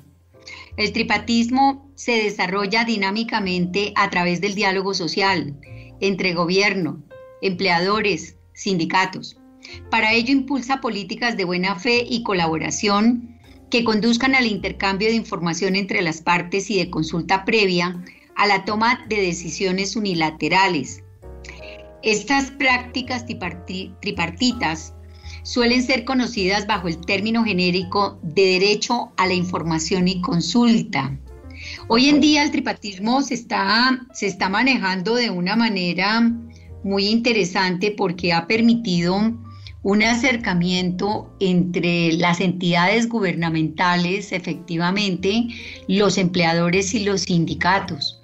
El 0.77 0.93
tripatismo 0.93 1.91
se 1.97 2.13
desarrolla 2.23 2.85
dinámicamente 2.85 3.93
a 3.97 4.11
través 4.11 4.41
del 4.41 4.55
diálogo 4.55 4.95
social 4.95 5.59
entre 6.01 6.35
gobierno, 6.35 7.03
empleadores, 7.43 8.37
sindicatos. 8.55 9.37
Para 9.91 10.13
ello 10.13 10.33
impulsa 10.33 10.81
políticas 10.81 11.37
de 11.37 11.45
buena 11.45 11.79
fe 11.79 12.05
y 12.09 12.23
colaboración 12.23 13.39
que 13.71 13.85
conduzcan 13.85 14.35
al 14.35 14.47
intercambio 14.47 15.09
de 15.09 15.15
información 15.15 15.77
entre 15.77 16.03
las 16.03 16.21
partes 16.21 16.71
y 16.71 16.79
de 16.79 16.91
consulta 16.91 17.45
previa 17.45 18.05
a 18.37 18.47
la 18.47 18.65
toma 18.65 19.05
de 19.09 19.21
decisiones 19.21 19.97
unilaterales. 19.97 21.03
Estas 22.03 22.51
prácticas 22.51 23.25
tripartitas 23.27 24.95
suelen 25.43 25.83
ser 25.83 26.05
conocidas 26.05 26.67
bajo 26.67 26.89
el 26.89 26.99
término 26.99 27.45
genérico 27.45 28.19
de 28.23 28.59
derecho 28.59 29.13
a 29.17 29.27
la 29.27 29.35
información 29.35 30.09
y 30.09 30.21
consulta. 30.21 31.17
Hoy 31.89 32.09
en 32.09 32.21
día 32.21 32.43
el 32.43 32.51
tripartismo 32.51 33.23
se 33.23 33.35
está, 33.35 34.07
se 34.13 34.27
está 34.27 34.49
manejando 34.49 35.15
de 35.15 35.31
una 35.31 35.57
manera 35.57 36.31
muy 36.83 37.07
interesante 37.07 37.91
porque 37.91 38.33
ha 38.33 38.47
permitido 38.47 39.33
un 39.83 40.03
acercamiento 40.03 41.35
entre 41.41 42.13
las 42.13 42.41
entidades 42.41 43.09
gubernamentales, 43.09 44.33
efectivamente, 44.33 45.49
los 45.89 46.19
empleadores 46.19 46.95
y 46.95 47.05
los 47.05 47.23
sindicatos. 47.23 48.21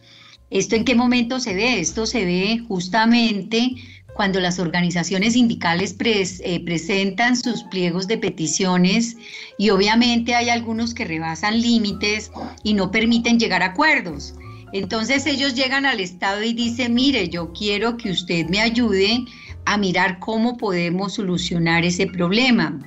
¿Esto 0.51 0.77
en 0.77 0.85
qué 0.85 0.95
momento 0.95 1.41
se 1.41 1.55
ve? 1.55 1.81
Esto 1.81 2.07
se 2.07 2.25
ve 2.25 2.65
justamente 2.69 3.75
cuando 4.15 4.41
las 4.41 4.59
organizaciones 4.59 5.35
sindicales 5.35 5.95
eh, 6.01 6.61
presentan 6.65 7.37
sus 7.37 7.63
pliegos 7.65 8.09
de 8.09 8.19
peticiones 8.19 9.17
y 9.59 9.71
obviamente 9.71 10.35
hay 10.35 10.49
algunos 10.49 10.95
que 10.95 11.05
rebasan 11.05 11.61
límites 11.61 12.33
y 12.65 12.75
no 12.75 12.91
permiten 12.91 13.39
llegar 13.39 13.63
a 13.63 13.67
acuerdos. 13.67 14.35
Entonces 14.73 15.27
ellos 15.27 15.55
llegan 15.55 15.87
al 15.87 16.01
Estado 16.01 16.43
y 16.43 16.53
dicen, 16.53 16.95
mire, 16.95 17.29
yo 17.29 17.53
quiero 17.53 17.97
que 17.97 18.11
usted 18.11 18.47
me 18.49 18.61
ayude 18.61 19.25
a 19.65 19.77
mirar 19.77 20.19
cómo 20.19 20.57
podemos 20.57 21.15
solucionar 21.15 21.85
ese 21.85 22.07
problema. 22.07 22.79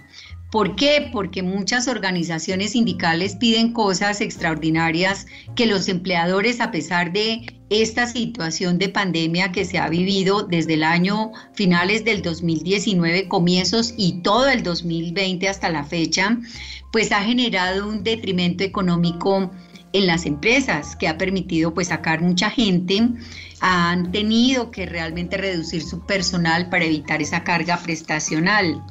¿Por 0.51 0.75
qué? 0.75 1.09
Porque 1.13 1.43
muchas 1.43 1.87
organizaciones 1.87 2.71
sindicales 2.71 3.37
piden 3.37 3.71
cosas 3.71 4.19
extraordinarias 4.19 5.25
que 5.55 5.65
los 5.65 5.87
empleadores, 5.87 6.59
a 6.59 6.71
pesar 6.71 7.13
de 7.13 7.45
esta 7.69 8.05
situación 8.05 8.77
de 8.77 8.89
pandemia 8.89 9.53
que 9.53 9.63
se 9.63 9.77
ha 9.77 9.87
vivido 9.87 10.43
desde 10.43 10.73
el 10.73 10.83
año 10.83 11.31
finales 11.53 12.03
del 12.03 12.21
2019, 12.21 13.29
comienzos 13.29 13.93
y 13.95 14.21
todo 14.23 14.49
el 14.49 14.61
2020 14.61 15.47
hasta 15.47 15.69
la 15.69 15.85
fecha, 15.85 16.37
pues 16.91 17.13
ha 17.13 17.23
generado 17.23 17.87
un 17.87 18.03
detrimento 18.03 18.65
económico 18.65 19.51
en 19.93 20.07
las 20.07 20.25
empresas 20.25 20.95
que 20.95 21.07
ha 21.07 21.17
permitido 21.17 21.73
pues 21.73 21.87
sacar 21.87 22.21
mucha 22.21 22.49
gente 22.49 23.09
han 23.59 24.11
tenido 24.11 24.71
que 24.71 24.85
realmente 24.85 25.37
reducir 25.37 25.83
su 25.83 26.05
personal 26.05 26.69
para 26.69 26.85
evitar 26.85 27.21
esa 27.21 27.43
carga 27.43 27.77
prestacional. 27.77 28.81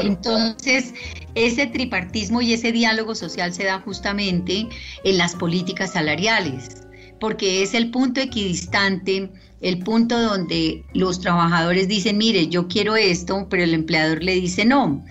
Entonces, 0.00 0.94
ese 1.34 1.66
tripartismo 1.66 2.40
y 2.40 2.54
ese 2.54 2.72
diálogo 2.72 3.14
social 3.14 3.52
se 3.52 3.64
da 3.64 3.80
justamente 3.80 4.66
en 5.04 5.18
las 5.18 5.34
políticas 5.34 5.92
salariales, 5.92 6.86
porque 7.20 7.62
es 7.62 7.74
el 7.74 7.90
punto 7.90 8.20
equidistante, 8.20 9.30
el 9.60 9.78
punto 9.80 10.18
donde 10.18 10.84
los 10.94 11.20
trabajadores 11.20 11.86
dicen, 11.86 12.16
mire, 12.16 12.48
yo 12.48 12.66
quiero 12.66 12.96
esto, 12.96 13.46
pero 13.50 13.62
el 13.62 13.74
empleador 13.74 14.22
le 14.22 14.34
dice 14.34 14.64
no. 14.64 15.04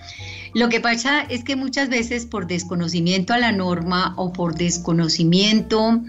Lo 0.54 0.68
que 0.68 0.78
pasa 0.78 1.22
es 1.22 1.42
que 1.42 1.56
muchas 1.56 1.88
veces 1.88 2.26
por 2.26 2.46
desconocimiento 2.46 3.32
a 3.32 3.38
la 3.38 3.50
norma 3.50 4.14
o 4.16 4.32
por 4.32 4.54
desconocimiento 4.54 6.00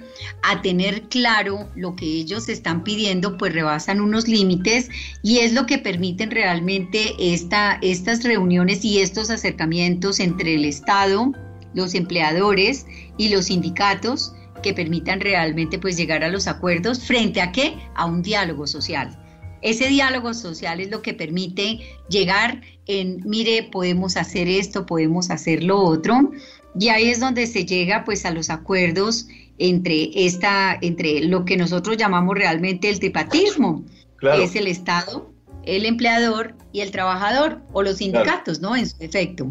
a 0.44 0.62
tener 0.62 1.10
claro 1.10 1.68
lo 1.76 1.96
que 1.96 2.06
ellos 2.06 2.48
están 2.48 2.84
pidiendo, 2.84 3.40
pues 3.40 3.54
rebasan 3.54 4.02
unos 4.02 4.28
límites 4.28 4.90
y 5.24 5.40
es 5.40 5.54
lo 5.54 5.66
que 5.66 5.80
permiten 5.80 6.30
realmente 6.30 7.16
esta, 7.18 7.80
estas 7.82 8.24
reuniones 8.24 8.86
y 8.86 9.00
estos 9.00 9.32
acercamientos 9.32 10.20
entre 10.20 10.54
el 10.54 10.66
Estado, 10.66 11.32
los 11.74 11.96
empleadores 11.96 12.86
y 13.18 13.30
los 13.30 13.46
sindicatos 13.46 14.36
que 14.62 14.76
permitan 14.76 15.22
realmente 15.22 15.80
pues 15.80 15.98
llegar 15.98 16.24
a 16.24 16.30
los 16.30 16.48
acuerdos 16.48 17.00
frente 17.00 17.42
a 17.42 17.52
qué? 17.52 17.80
A 17.96 18.06
un 18.06 18.22
diálogo 18.22 18.68
social. 18.68 19.20
Ese 19.64 19.88
diálogo 19.88 20.36
social 20.36 20.80
es 20.80 20.92
lo 20.92 21.02
que 21.02 21.16
permite 21.16 21.80
llegar 22.08 22.62
en, 22.88 23.22
mire, 23.26 23.70
podemos 23.72 24.18
hacer 24.18 24.48
esto, 24.48 24.86
podemos 24.86 25.32
hacer 25.32 25.64
lo 25.64 25.80
otro, 25.80 26.32
y 26.78 26.90
ahí 26.90 27.10
es 27.10 27.20
donde 27.20 27.48
se 27.48 27.66
llega 27.66 28.04
pues 28.04 28.26
a 28.26 28.32
los 28.32 28.50
acuerdos 28.50 29.28
entre 29.58 30.10
esta, 30.14 30.78
entre 30.82 31.22
lo 31.22 31.46
que 31.46 31.58
nosotros 31.58 31.98
llamamos 31.98 32.36
realmente 32.36 32.90
el 32.90 33.00
tripatismo, 33.00 33.84
que 34.20 34.44
es 34.44 34.56
el 34.56 34.68
Estado, 34.68 35.32
el 35.64 35.86
empleador 35.86 36.56
y 36.72 36.82
el 36.82 36.92
trabajador, 36.92 37.62
o 37.74 37.82
los 37.82 37.98
sindicatos, 37.98 38.60
¿no? 38.60 38.76
En 38.76 38.88
su 38.88 38.96
efecto. 39.00 39.48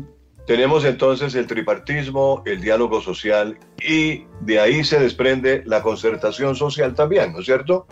Tenemos 0.46 0.84
entonces 0.84 1.34
el 1.34 1.46
tripartismo, 1.46 2.42
el 2.44 2.60
diálogo 2.60 3.00
social, 3.00 3.58
y 3.82 4.24
de 4.42 4.60
ahí 4.60 4.84
se 4.84 5.00
desprende 5.00 5.62
la 5.64 5.82
concertación 5.82 6.54
social 6.54 6.94
también, 6.94 7.32
¿no 7.32 7.40
es 7.40 7.46
cierto? 7.46 7.86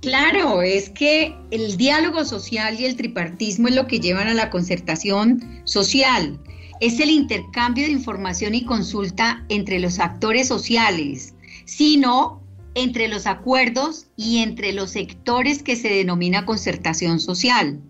Claro, 0.00 0.62
es 0.62 0.88
que 0.88 1.34
el 1.50 1.76
diálogo 1.76 2.24
social 2.24 2.80
y 2.80 2.86
el 2.86 2.96
tripartismo 2.96 3.68
es 3.68 3.74
lo 3.74 3.86
que 3.86 4.00
llevan 4.00 4.28
a 4.28 4.34
la 4.34 4.48
concertación 4.48 5.60
social. 5.64 6.40
Es 6.80 7.00
el 7.00 7.10
intercambio 7.10 7.84
de 7.84 7.92
información 7.92 8.54
y 8.54 8.64
consulta 8.64 9.44
entre 9.50 9.78
los 9.78 9.98
actores 9.98 10.48
sociales, 10.48 11.34
sino 11.66 12.42
entre 12.74 13.08
los 13.08 13.26
acuerdos 13.26 14.06
y 14.16 14.38
entre 14.38 14.72
los 14.72 14.90
sectores 14.90 15.62
que 15.62 15.76
se 15.76 15.88
denomina 15.88 16.46
concertación 16.46 17.20
social. 17.20 17.80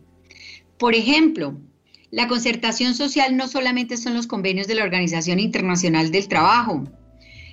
Por 0.78 0.96
ejemplo, 0.96 1.60
la 2.10 2.26
concertación 2.26 2.96
social 2.96 3.36
no 3.36 3.46
solamente 3.46 3.96
son 3.96 4.14
los 4.14 4.26
convenios 4.26 4.66
de 4.66 4.74
la 4.74 4.82
Organización 4.82 5.38
Internacional 5.38 6.10
del 6.10 6.26
Trabajo, 6.26 6.84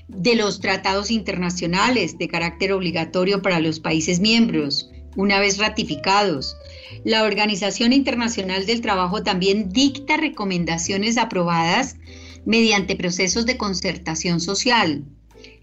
de 0.08 0.36
los 0.36 0.60
tratados 0.60 1.12
internacionales 1.12 2.18
de 2.18 2.28
carácter 2.28 2.72
obligatorio 2.72 3.42
para 3.42 3.60
los 3.60 3.80
países 3.80 4.20
miembros, 4.20 4.90
una 5.16 5.40
vez 5.40 5.58
ratificados. 5.58 6.56
La 7.04 7.24
Organización 7.24 7.92
Internacional 7.92 8.66
del 8.66 8.82
Trabajo 8.82 9.24
también 9.24 9.70
dicta 9.70 10.16
recomendaciones 10.16 11.18
aprobadas 11.18 11.98
mediante 12.46 12.96
procesos 12.96 13.46
de 13.46 13.58
concertación 13.58 14.40
social. 14.40 15.04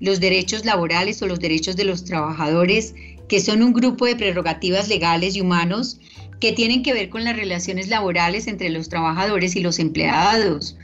Los 0.01 0.21
derechos 0.21 0.65
laborales 0.65 1.23
o 1.23 1.27
los 1.27 1.41
derechos 1.41 1.77
de 1.77 1.85
los 1.85 2.05
trabajadores, 2.05 2.95
que 3.29 3.41
son 3.41 3.63
un 3.63 3.73
grupo 3.73 4.05
de 4.07 4.17
prerrogativas 4.17 4.89
legales 4.89 5.37
y 5.37 5.41
humanos 5.41 5.99
que 6.41 6.53
tienen 6.53 6.83
que 6.83 6.93
ver 6.93 7.09
con 7.09 7.25
las 7.25 7.37
relaciones 7.37 7.89
laborales 7.89 8.47
entre 8.49 8.69
los 8.69 8.91
trabajadores 8.91 9.57
y 9.57 9.61
los 9.61 9.79
empleados, 9.79 10.77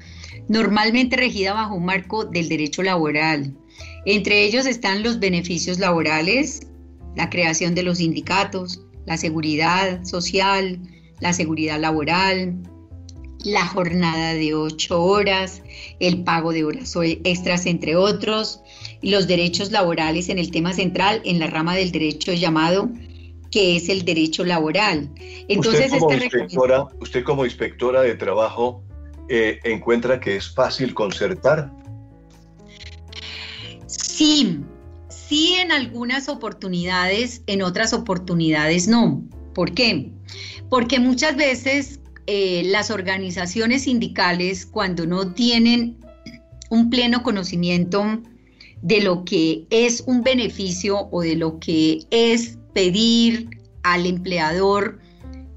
normalmente 0.51 1.17
regida 1.17 1.53
bajo 1.53 1.77
un 1.77 1.85
marco 1.85 2.25
del 2.25 2.49
derecho 2.49 2.83
laboral. 2.83 3.55
Entre 4.05 4.45
ellos 4.45 4.67
están 4.67 5.05
los 5.05 5.21
beneficios 5.21 5.79
laborales, 5.79 6.67
la 7.17 7.31
creación 7.31 7.77
de 7.77 7.85
los 7.85 7.99
sindicatos, 7.99 8.85
la 9.07 9.17
seguridad 9.17 10.05
social, 10.05 10.81
la 11.21 11.33
seguridad 11.35 11.79
laboral, 11.79 12.57
la 13.45 13.65
jornada 13.65 14.35
de 14.35 14.53
ocho 14.55 15.01
horas, 15.01 15.63
el 16.01 16.25
pago 16.25 16.53
de 16.53 16.65
horas 16.65 16.95
extras, 16.97 17.65
entre 17.67 17.95
otros, 17.95 18.61
y 19.01 19.11
los 19.11 19.29
derechos 19.29 19.71
laborales 19.71 20.29
en 20.31 20.41
el 20.41 20.51
tema 20.51 20.73
central, 20.73 21.23
en 21.25 21.39
la 21.39 21.47
rama 21.47 21.77
del 21.77 21.93
derecho 21.93 22.33
llamado 22.33 22.91
que 23.53 23.77
es 23.77 23.89
el 23.89 24.05
derecho 24.05 24.45
laboral. 24.45 25.11
Entonces, 25.49 25.93
usted 25.93 25.99
como, 25.99 26.15
inspectora, 26.15 26.87
usted 27.01 27.25
como 27.25 27.45
inspectora 27.45 28.03
de 28.03 28.15
trabajo, 28.15 28.85
eh, 29.31 29.61
encuentra 29.62 30.19
que 30.19 30.35
es 30.37 30.53
fácil 30.53 30.93
concertar? 30.93 31.73
Sí, 33.87 34.59
sí 35.09 35.55
en 35.55 35.71
algunas 35.71 36.29
oportunidades, 36.29 37.43
en 37.47 37.62
otras 37.62 37.93
oportunidades 37.93 38.88
no. 38.88 39.23
¿Por 39.55 39.73
qué? 39.73 40.11
Porque 40.69 40.99
muchas 40.99 41.37
veces 41.37 42.01
eh, 42.27 42.62
las 42.66 42.90
organizaciones 42.90 43.85
sindicales, 43.85 44.66
cuando 44.66 45.07
no 45.07 45.33
tienen 45.33 45.97
un 46.69 46.90
pleno 46.90 47.23
conocimiento 47.23 48.21
de 48.83 49.01
lo 49.01 49.25
que 49.25 49.64
es 49.71 50.03
un 50.07 50.23
beneficio 50.23 51.09
o 51.12 51.23
de 51.23 51.37
lo 51.37 51.61
que 51.61 52.01
es 52.11 52.59
pedir 52.75 53.49
al 53.85 54.07
empleador 54.07 54.99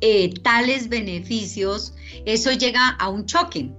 eh, 0.06 0.34
tales 0.42 0.90
beneficios, 0.90 1.94
eso 2.26 2.52
llega 2.52 2.90
a 3.00 3.08
un 3.08 3.26
choque. 3.26 3.70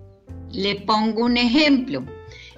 Le 0.53 0.77
pongo 0.77 1.27
un 1.27 1.37
ejemplo. 1.37 2.03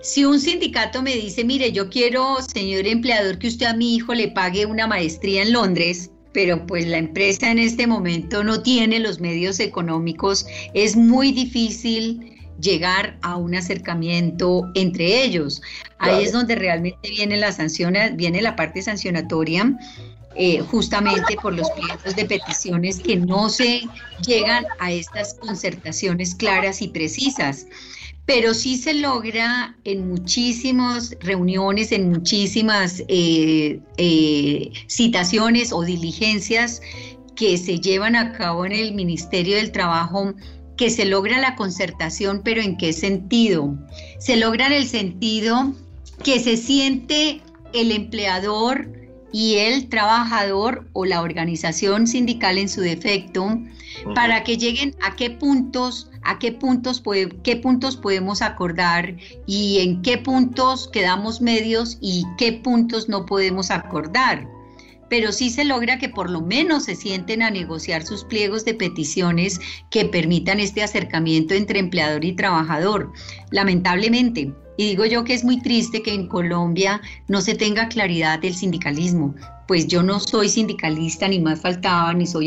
Si 0.02 0.24
un 0.24 0.38
sindicato 0.38 1.02
me 1.02 1.16
dice, 1.16 1.42
mire, 1.42 1.72
yo 1.72 1.90
quiero, 1.90 2.36
señor 2.42 2.86
empleador, 2.86 3.40
que 3.40 3.48
usted 3.48 3.66
a 3.66 3.74
mi 3.74 3.96
hijo 3.96 4.14
le 4.14 4.28
pague 4.28 4.66
una 4.66 4.86
maestría 4.86 5.42
en 5.42 5.52
Londres, 5.52 6.12
pero 6.32 6.64
pues 6.64 6.86
la 6.86 6.98
empresa 6.98 7.50
en 7.50 7.58
este 7.58 7.88
momento 7.88 8.44
no 8.44 8.62
tiene 8.62 9.00
los 9.00 9.18
medios 9.18 9.58
económicos, 9.58 10.46
es 10.72 10.94
muy 10.94 11.32
difícil 11.32 12.36
llegar 12.60 13.18
a 13.22 13.36
un 13.36 13.56
acercamiento 13.56 14.70
entre 14.76 15.24
ellos. 15.24 15.60
Ahí 15.98 16.22
es 16.22 16.30
donde 16.30 16.54
realmente 16.54 17.10
viene 17.10 17.36
la 17.36 17.50
sanción, 17.50 17.94
viene 18.14 18.42
la 18.42 18.54
parte 18.54 18.80
sancionatoria 18.80 19.76
eh, 20.38 20.60
justamente 20.60 21.36
por 21.40 21.54
los 21.54 21.70
pliegos 21.70 22.14
de 22.14 22.24
peticiones 22.26 22.98
que 22.98 23.16
no 23.16 23.48
se 23.48 23.82
llegan 24.26 24.66
a 24.78 24.92
estas 24.92 25.34
concertaciones 25.34 26.34
claras 26.34 26.82
y 26.82 26.88
precisas. 26.88 27.66
Pero 28.26 28.52
sí 28.52 28.76
se 28.76 28.92
logra 28.92 29.76
en 29.84 30.08
muchísimas 30.08 31.16
reuniones, 31.20 31.90
en 31.90 32.10
muchísimas 32.10 33.02
eh, 33.08 33.80
eh, 33.96 34.72
citaciones 34.88 35.72
o 35.72 35.82
diligencias 35.82 36.82
que 37.34 37.56
se 37.56 37.78
llevan 37.80 38.14
a 38.16 38.32
cabo 38.32 38.66
en 38.66 38.72
el 38.72 38.92
Ministerio 38.94 39.56
del 39.56 39.72
Trabajo 39.72 40.34
que 40.76 40.90
se 40.90 41.06
logra 41.06 41.40
la 41.40 41.56
concertación, 41.56 42.42
pero 42.44 42.60
¿en 42.60 42.76
qué 42.76 42.92
sentido? 42.92 43.74
Se 44.18 44.36
logra 44.36 44.66
en 44.66 44.74
el 44.74 44.86
sentido 44.86 45.72
que 46.22 46.40
se 46.40 46.56
siente 46.56 47.40
el 47.72 47.92
empleador 47.92 49.05
y 49.36 49.56
el 49.56 49.90
trabajador 49.90 50.88
o 50.94 51.04
la 51.04 51.20
organización 51.20 52.06
sindical 52.06 52.56
en 52.56 52.70
su 52.70 52.80
defecto 52.80 53.60
para 54.14 54.42
que 54.44 54.56
lleguen 54.56 54.96
a 55.02 55.14
qué 55.14 55.28
puntos 55.28 56.10
a 56.22 56.38
qué 56.38 56.52
puntos 56.52 57.02
qué 57.42 57.56
puntos 57.56 57.98
podemos 57.98 58.40
acordar 58.40 59.14
y 59.46 59.80
en 59.80 60.00
qué 60.00 60.16
puntos 60.16 60.88
quedamos 60.88 61.42
medios 61.42 61.98
y 62.00 62.24
qué 62.38 62.54
puntos 62.54 63.10
no 63.10 63.26
podemos 63.26 63.70
acordar 63.70 64.48
pero 65.10 65.32
sí 65.32 65.50
se 65.50 65.66
logra 65.66 65.98
que 65.98 66.08
por 66.08 66.30
lo 66.30 66.40
menos 66.40 66.84
se 66.84 66.94
sienten 66.94 67.42
a 67.42 67.50
negociar 67.50 68.06
sus 68.06 68.24
pliegos 68.24 68.64
de 68.64 68.72
peticiones 68.72 69.60
que 69.90 70.06
permitan 70.06 70.60
este 70.60 70.82
acercamiento 70.82 71.52
entre 71.52 71.78
empleador 71.78 72.24
y 72.24 72.34
trabajador. 72.34 73.12
Lamentablemente, 73.52 74.52
y 74.76 74.88
digo 74.88 75.04
yo 75.06 75.24
que 75.24 75.34
es 75.34 75.44
muy 75.44 75.60
triste 75.60 76.02
que 76.02 76.12
en 76.12 76.26
Colombia 76.26 77.00
no 77.28 77.40
se 77.40 77.54
tenga 77.54 77.88
claridad 77.88 78.38
del 78.38 78.54
sindicalismo, 78.54 79.34
pues 79.66 79.86
yo 79.86 80.02
no 80.02 80.20
soy 80.20 80.48
sindicalista, 80.48 81.28
ni 81.28 81.40
más 81.40 81.60
faltaba, 81.60 82.12
ni 82.14 82.26
soy... 82.26 82.46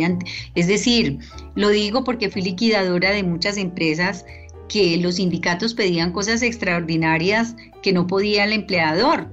Es 0.56 0.68
decir, 0.68 1.20
lo 1.56 1.70
digo 1.70 2.04
porque 2.04 2.30
fui 2.30 2.42
liquidadora 2.42 3.12
de 3.12 3.24
muchas 3.24 3.58
empresas 3.58 4.26
que 4.70 4.98
los 4.98 5.16
sindicatos 5.16 5.74
pedían 5.74 6.14
cosas 6.14 6.42
extraordinarias 6.42 7.56
que 7.82 7.92
no 7.92 8.08
podía 8.08 8.46
el 8.46 8.54
empleador. 8.54 9.28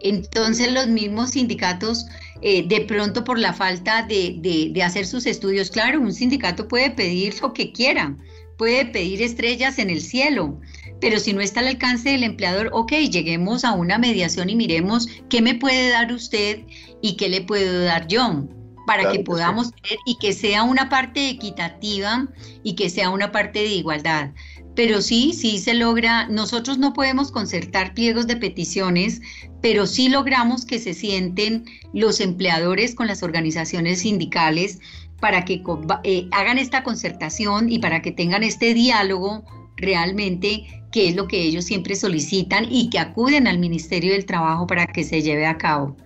Entonces 0.00 0.72
los 0.72 0.86
mismos 0.86 1.30
sindicatos, 1.30 2.06
eh, 2.42 2.68
de 2.68 2.82
pronto 2.82 3.24
por 3.24 3.38
la 3.38 3.52
falta 3.52 4.02
de, 4.02 4.70
de 4.72 4.82
hacer 4.82 5.06
sus 5.06 5.26
estudios, 5.26 5.70
claro, 5.70 6.00
un 6.00 6.12
sindicato 6.12 6.68
puede 6.68 6.90
pedir 6.90 7.34
lo 7.42 7.52
que 7.52 7.72
quiera, 7.72 8.16
puede 8.58 8.84
pedir 8.84 9.22
estrellas 9.22 9.78
en 9.78 9.88
el 9.88 10.02
cielo, 10.02 10.60
pero 11.00 11.18
si 11.20 11.32
no 11.32 11.40
está 11.40 11.60
al 11.60 11.68
alcance 11.68 12.10
del 12.10 12.24
empleador, 12.24 12.70
ok, 12.72 12.92
lleguemos 13.10 13.64
a 13.64 13.72
una 13.72 13.98
mediación 13.98 14.50
y 14.50 14.56
miremos 14.56 15.08
qué 15.30 15.40
me 15.40 15.54
puede 15.54 15.90
dar 15.90 16.12
usted 16.12 16.64
y 17.00 17.16
qué 17.16 17.28
le 17.28 17.40
puedo 17.40 17.84
dar 17.84 18.08
yo 18.08 18.46
para 18.86 19.12
que 19.12 19.20
podamos 19.20 19.70
tener 19.70 19.98
y 20.06 20.16
que 20.16 20.32
sea 20.32 20.62
una 20.62 20.88
parte 20.88 21.28
equitativa 21.28 22.26
y 22.62 22.74
que 22.74 22.88
sea 22.88 23.10
una 23.10 23.30
parte 23.30 23.58
de 23.58 23.68
igualdad. 23.68 24.30
Pero 24.74 25.02
sí, 25.02 25.34
sí 25.34 25.58
se 25.58 25.74
logra, 25.74 26.26
nosotros 26.28 26.78
no 26.78 26.94
podemos 26.94 27.30
concertar 27.30 27.92
pliegos 27.92 28.26
de 28.26 28.36
peticiones, 28.36 29.20
pero 29.60 29.86
sí 29.86 30.08
logramos 30.08 30.64
que 30.64 30.78
se 30.78 30.94
sienten 30.94 31.66
los 31.92 32.20
empleadores 32.20 32.94
con 32.94 33.08
las 33.08 33.22
organizaciones 33.22 34.00
sindicales 34.00 34.78
para 35.20 35.44
que 35.44 35.62
eh, 36.04 36.28
hagan 36.32 36.58
esta 36.58 36.82
concertación 36.82 37.70
y 37.70 37.78
para 37.78 38.02
que 38.02 38.12
tengan 38.12 38.42
este 38.42 38.74
diálogo 38.74 39.44
realmente, 39.76 40.66
que 40.92 41.08
es 41.08 41.16
lo 41.16 41.26
que 41.26 41.42
ellos 41.42 41.64
siempre 41.64 41.96
solicitan 41.96 42.66
y 42.68 42.90
que 42.90 42.98
acuden 42.98 43.46
al 43.46 43.58
Ministerio 43.58 44.12
del 44.12 44.26
Trabajo 44.26 44.66
para 44.66 44.86
que 44.86 45.04
se 45.04 45.22
lleve 45.22 45.46
a 45.46 45.58
cabo. 45.58 45.96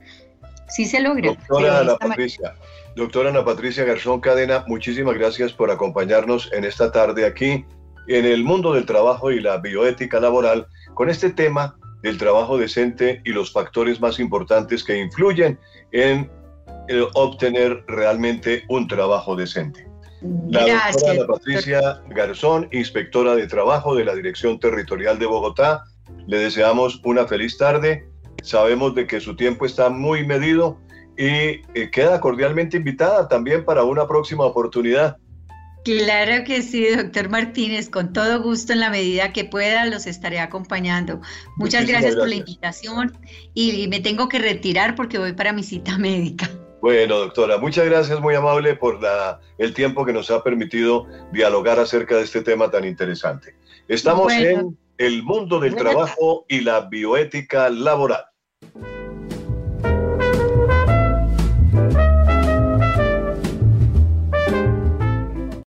Sí 0.69 0.87
se 0.87 1.01
logra. 1.01 1.35
Doctora 1.35 1.81
Ana 1.81 1.97
Patricia, 1.97 2.55
doctora 2.97 3.31
Ana 3.31 3.45
Patricia 3.45 3.85
Garzón 3.85 4.21
Cadena, 4.21 4.65
muchísimas 4.67 5.15
gracias 5.15 5.53
por 5.53 5.71
acompañarnos 5.71 6.51
en 6.53 6.65
esta 6.65 6.91
tarde 6.91 7.27
aquí 7.27 7.65
en 8.09 8.25
el 8.25 8.43
mundo 8.45 8.73
del 8.73 8.87
trabajo 8.87 9.31
y 9.31 9.41
la 9.41 9.59
bioética 9.59 10.19
laboral 10.19 10.67
con 10.95 11.09
este 11.09 11.31
tema 11.31 11.77
del 12.03 12.19
trabajo 12.19 12.59
decente 12.59 13.21
y 13.25 13.31
los 13.31 13.53
factores 13.53 14.01
más 14.01 14.19
importantes 14.19 14.83
que 14.83 14.99
influyen 14.99 15.59
en 15.93 16.31
obtener 17.15 17.85
realmente 17.87 18.65
un 18.69 18.89
trabajo 18.89 19.37
decente. 19.37 19.87
La 20.49 20.61
doctora 20.61 21.13
Ana 21.13 21.27
Patricia 21.27 22.03
Garzón, 22.11 22.69
inspectora 22.71 23.35
de 23.35 23.47
trabajo 23.49 23.95
de 23.95 24.05
la 24.05 24.15
Dirección 24.15 24.61
Territorial 24.61 25.19
de 25.19 25.27
Bogotá, 25.27 25.85
le 26.27 26.39
deseamos 26.39 27.01
una 27.05 27.27
feliz 27.27 27.59
tarde. 27.59 28.07
Sabemos 28.43 28.95
de 28.95 29.07
que 29.07 29.21
su 29.21 29.35
tiempo 29.35 29.67
está 29.67 29.89
muy 29.89 30.25
medido 30.25 30.79
y 31.17 31.27
eh, 31.75 31.91
queda 31.93 32.21
cordialmente 32.21 32.77
invitada 32.77 33.29
también 33.29 33.65
para 33.65 33.85
una 33.85 34.07
próxima 34.07 34.45
oportunidad. 34.45 35.17
Claro 35.85 36.45
que 36.45 36.63
sí, 36.63 36.87
doctor 36.95 37.29
Martínez, 37.29 37.91
con 37.91 38.13
todo 38.13 38.41
gusto 38.41 38.73
en 38.73 38.79
la 38.79 38.91
medida 38.91 39.33
que 39.33 39.45
pueda 39.45 39.85
los 39.87 40.07
estaré 40.07 40.39
acompañando. 40.39 41.21
Muchas 41.57 41.87
gracias, 41.87 42.15
por 42.15 42.29
la 42.29 42.37
invitación 42.37 43.19
y 43.53 43.89
me 43.89 43.99
tengo 43.99 44.29
que 44.29 44.39
retirar 44.39 44.95
porque 44.95 45.19
voy 45.19 45.33
para 45.33 45.53
mi 45.53 45.65
cita 45.65 45.99
médica. 45.99 46.49
Bueno, 46.83 47.19
doctora, 47.19 47.59
muchas 47.59 47.87
gracias, 47.87 48.21
muy 48.21 48.35
amable 48.35 48.75
por 48.75 49.01
la, 49.01 49.39
el 49.57 49.73
tiempo 49.73 50.05
que 50.05 50.13
nos 50.13 50.33
ha 50.33 50.43
permitido 50.43 51.07
dialogar 51.31 51.79
acerca 51.79 52.17
de 52.17 52.25
este 52.25 52.43
tema 52.43 52.73
tan 52.73 52.85
interesante. 52.85 53.55
Estamos 53.87 54.33
en 54.33 54.77
el 54.99 55.23
mundo 55.23 55.61
del 55.61 55.77
trabajo 55.77 56.45
y 56.49 56.61
la 56.61 56.81
bioética 56.81 57.71
laboral. 57.71 58.25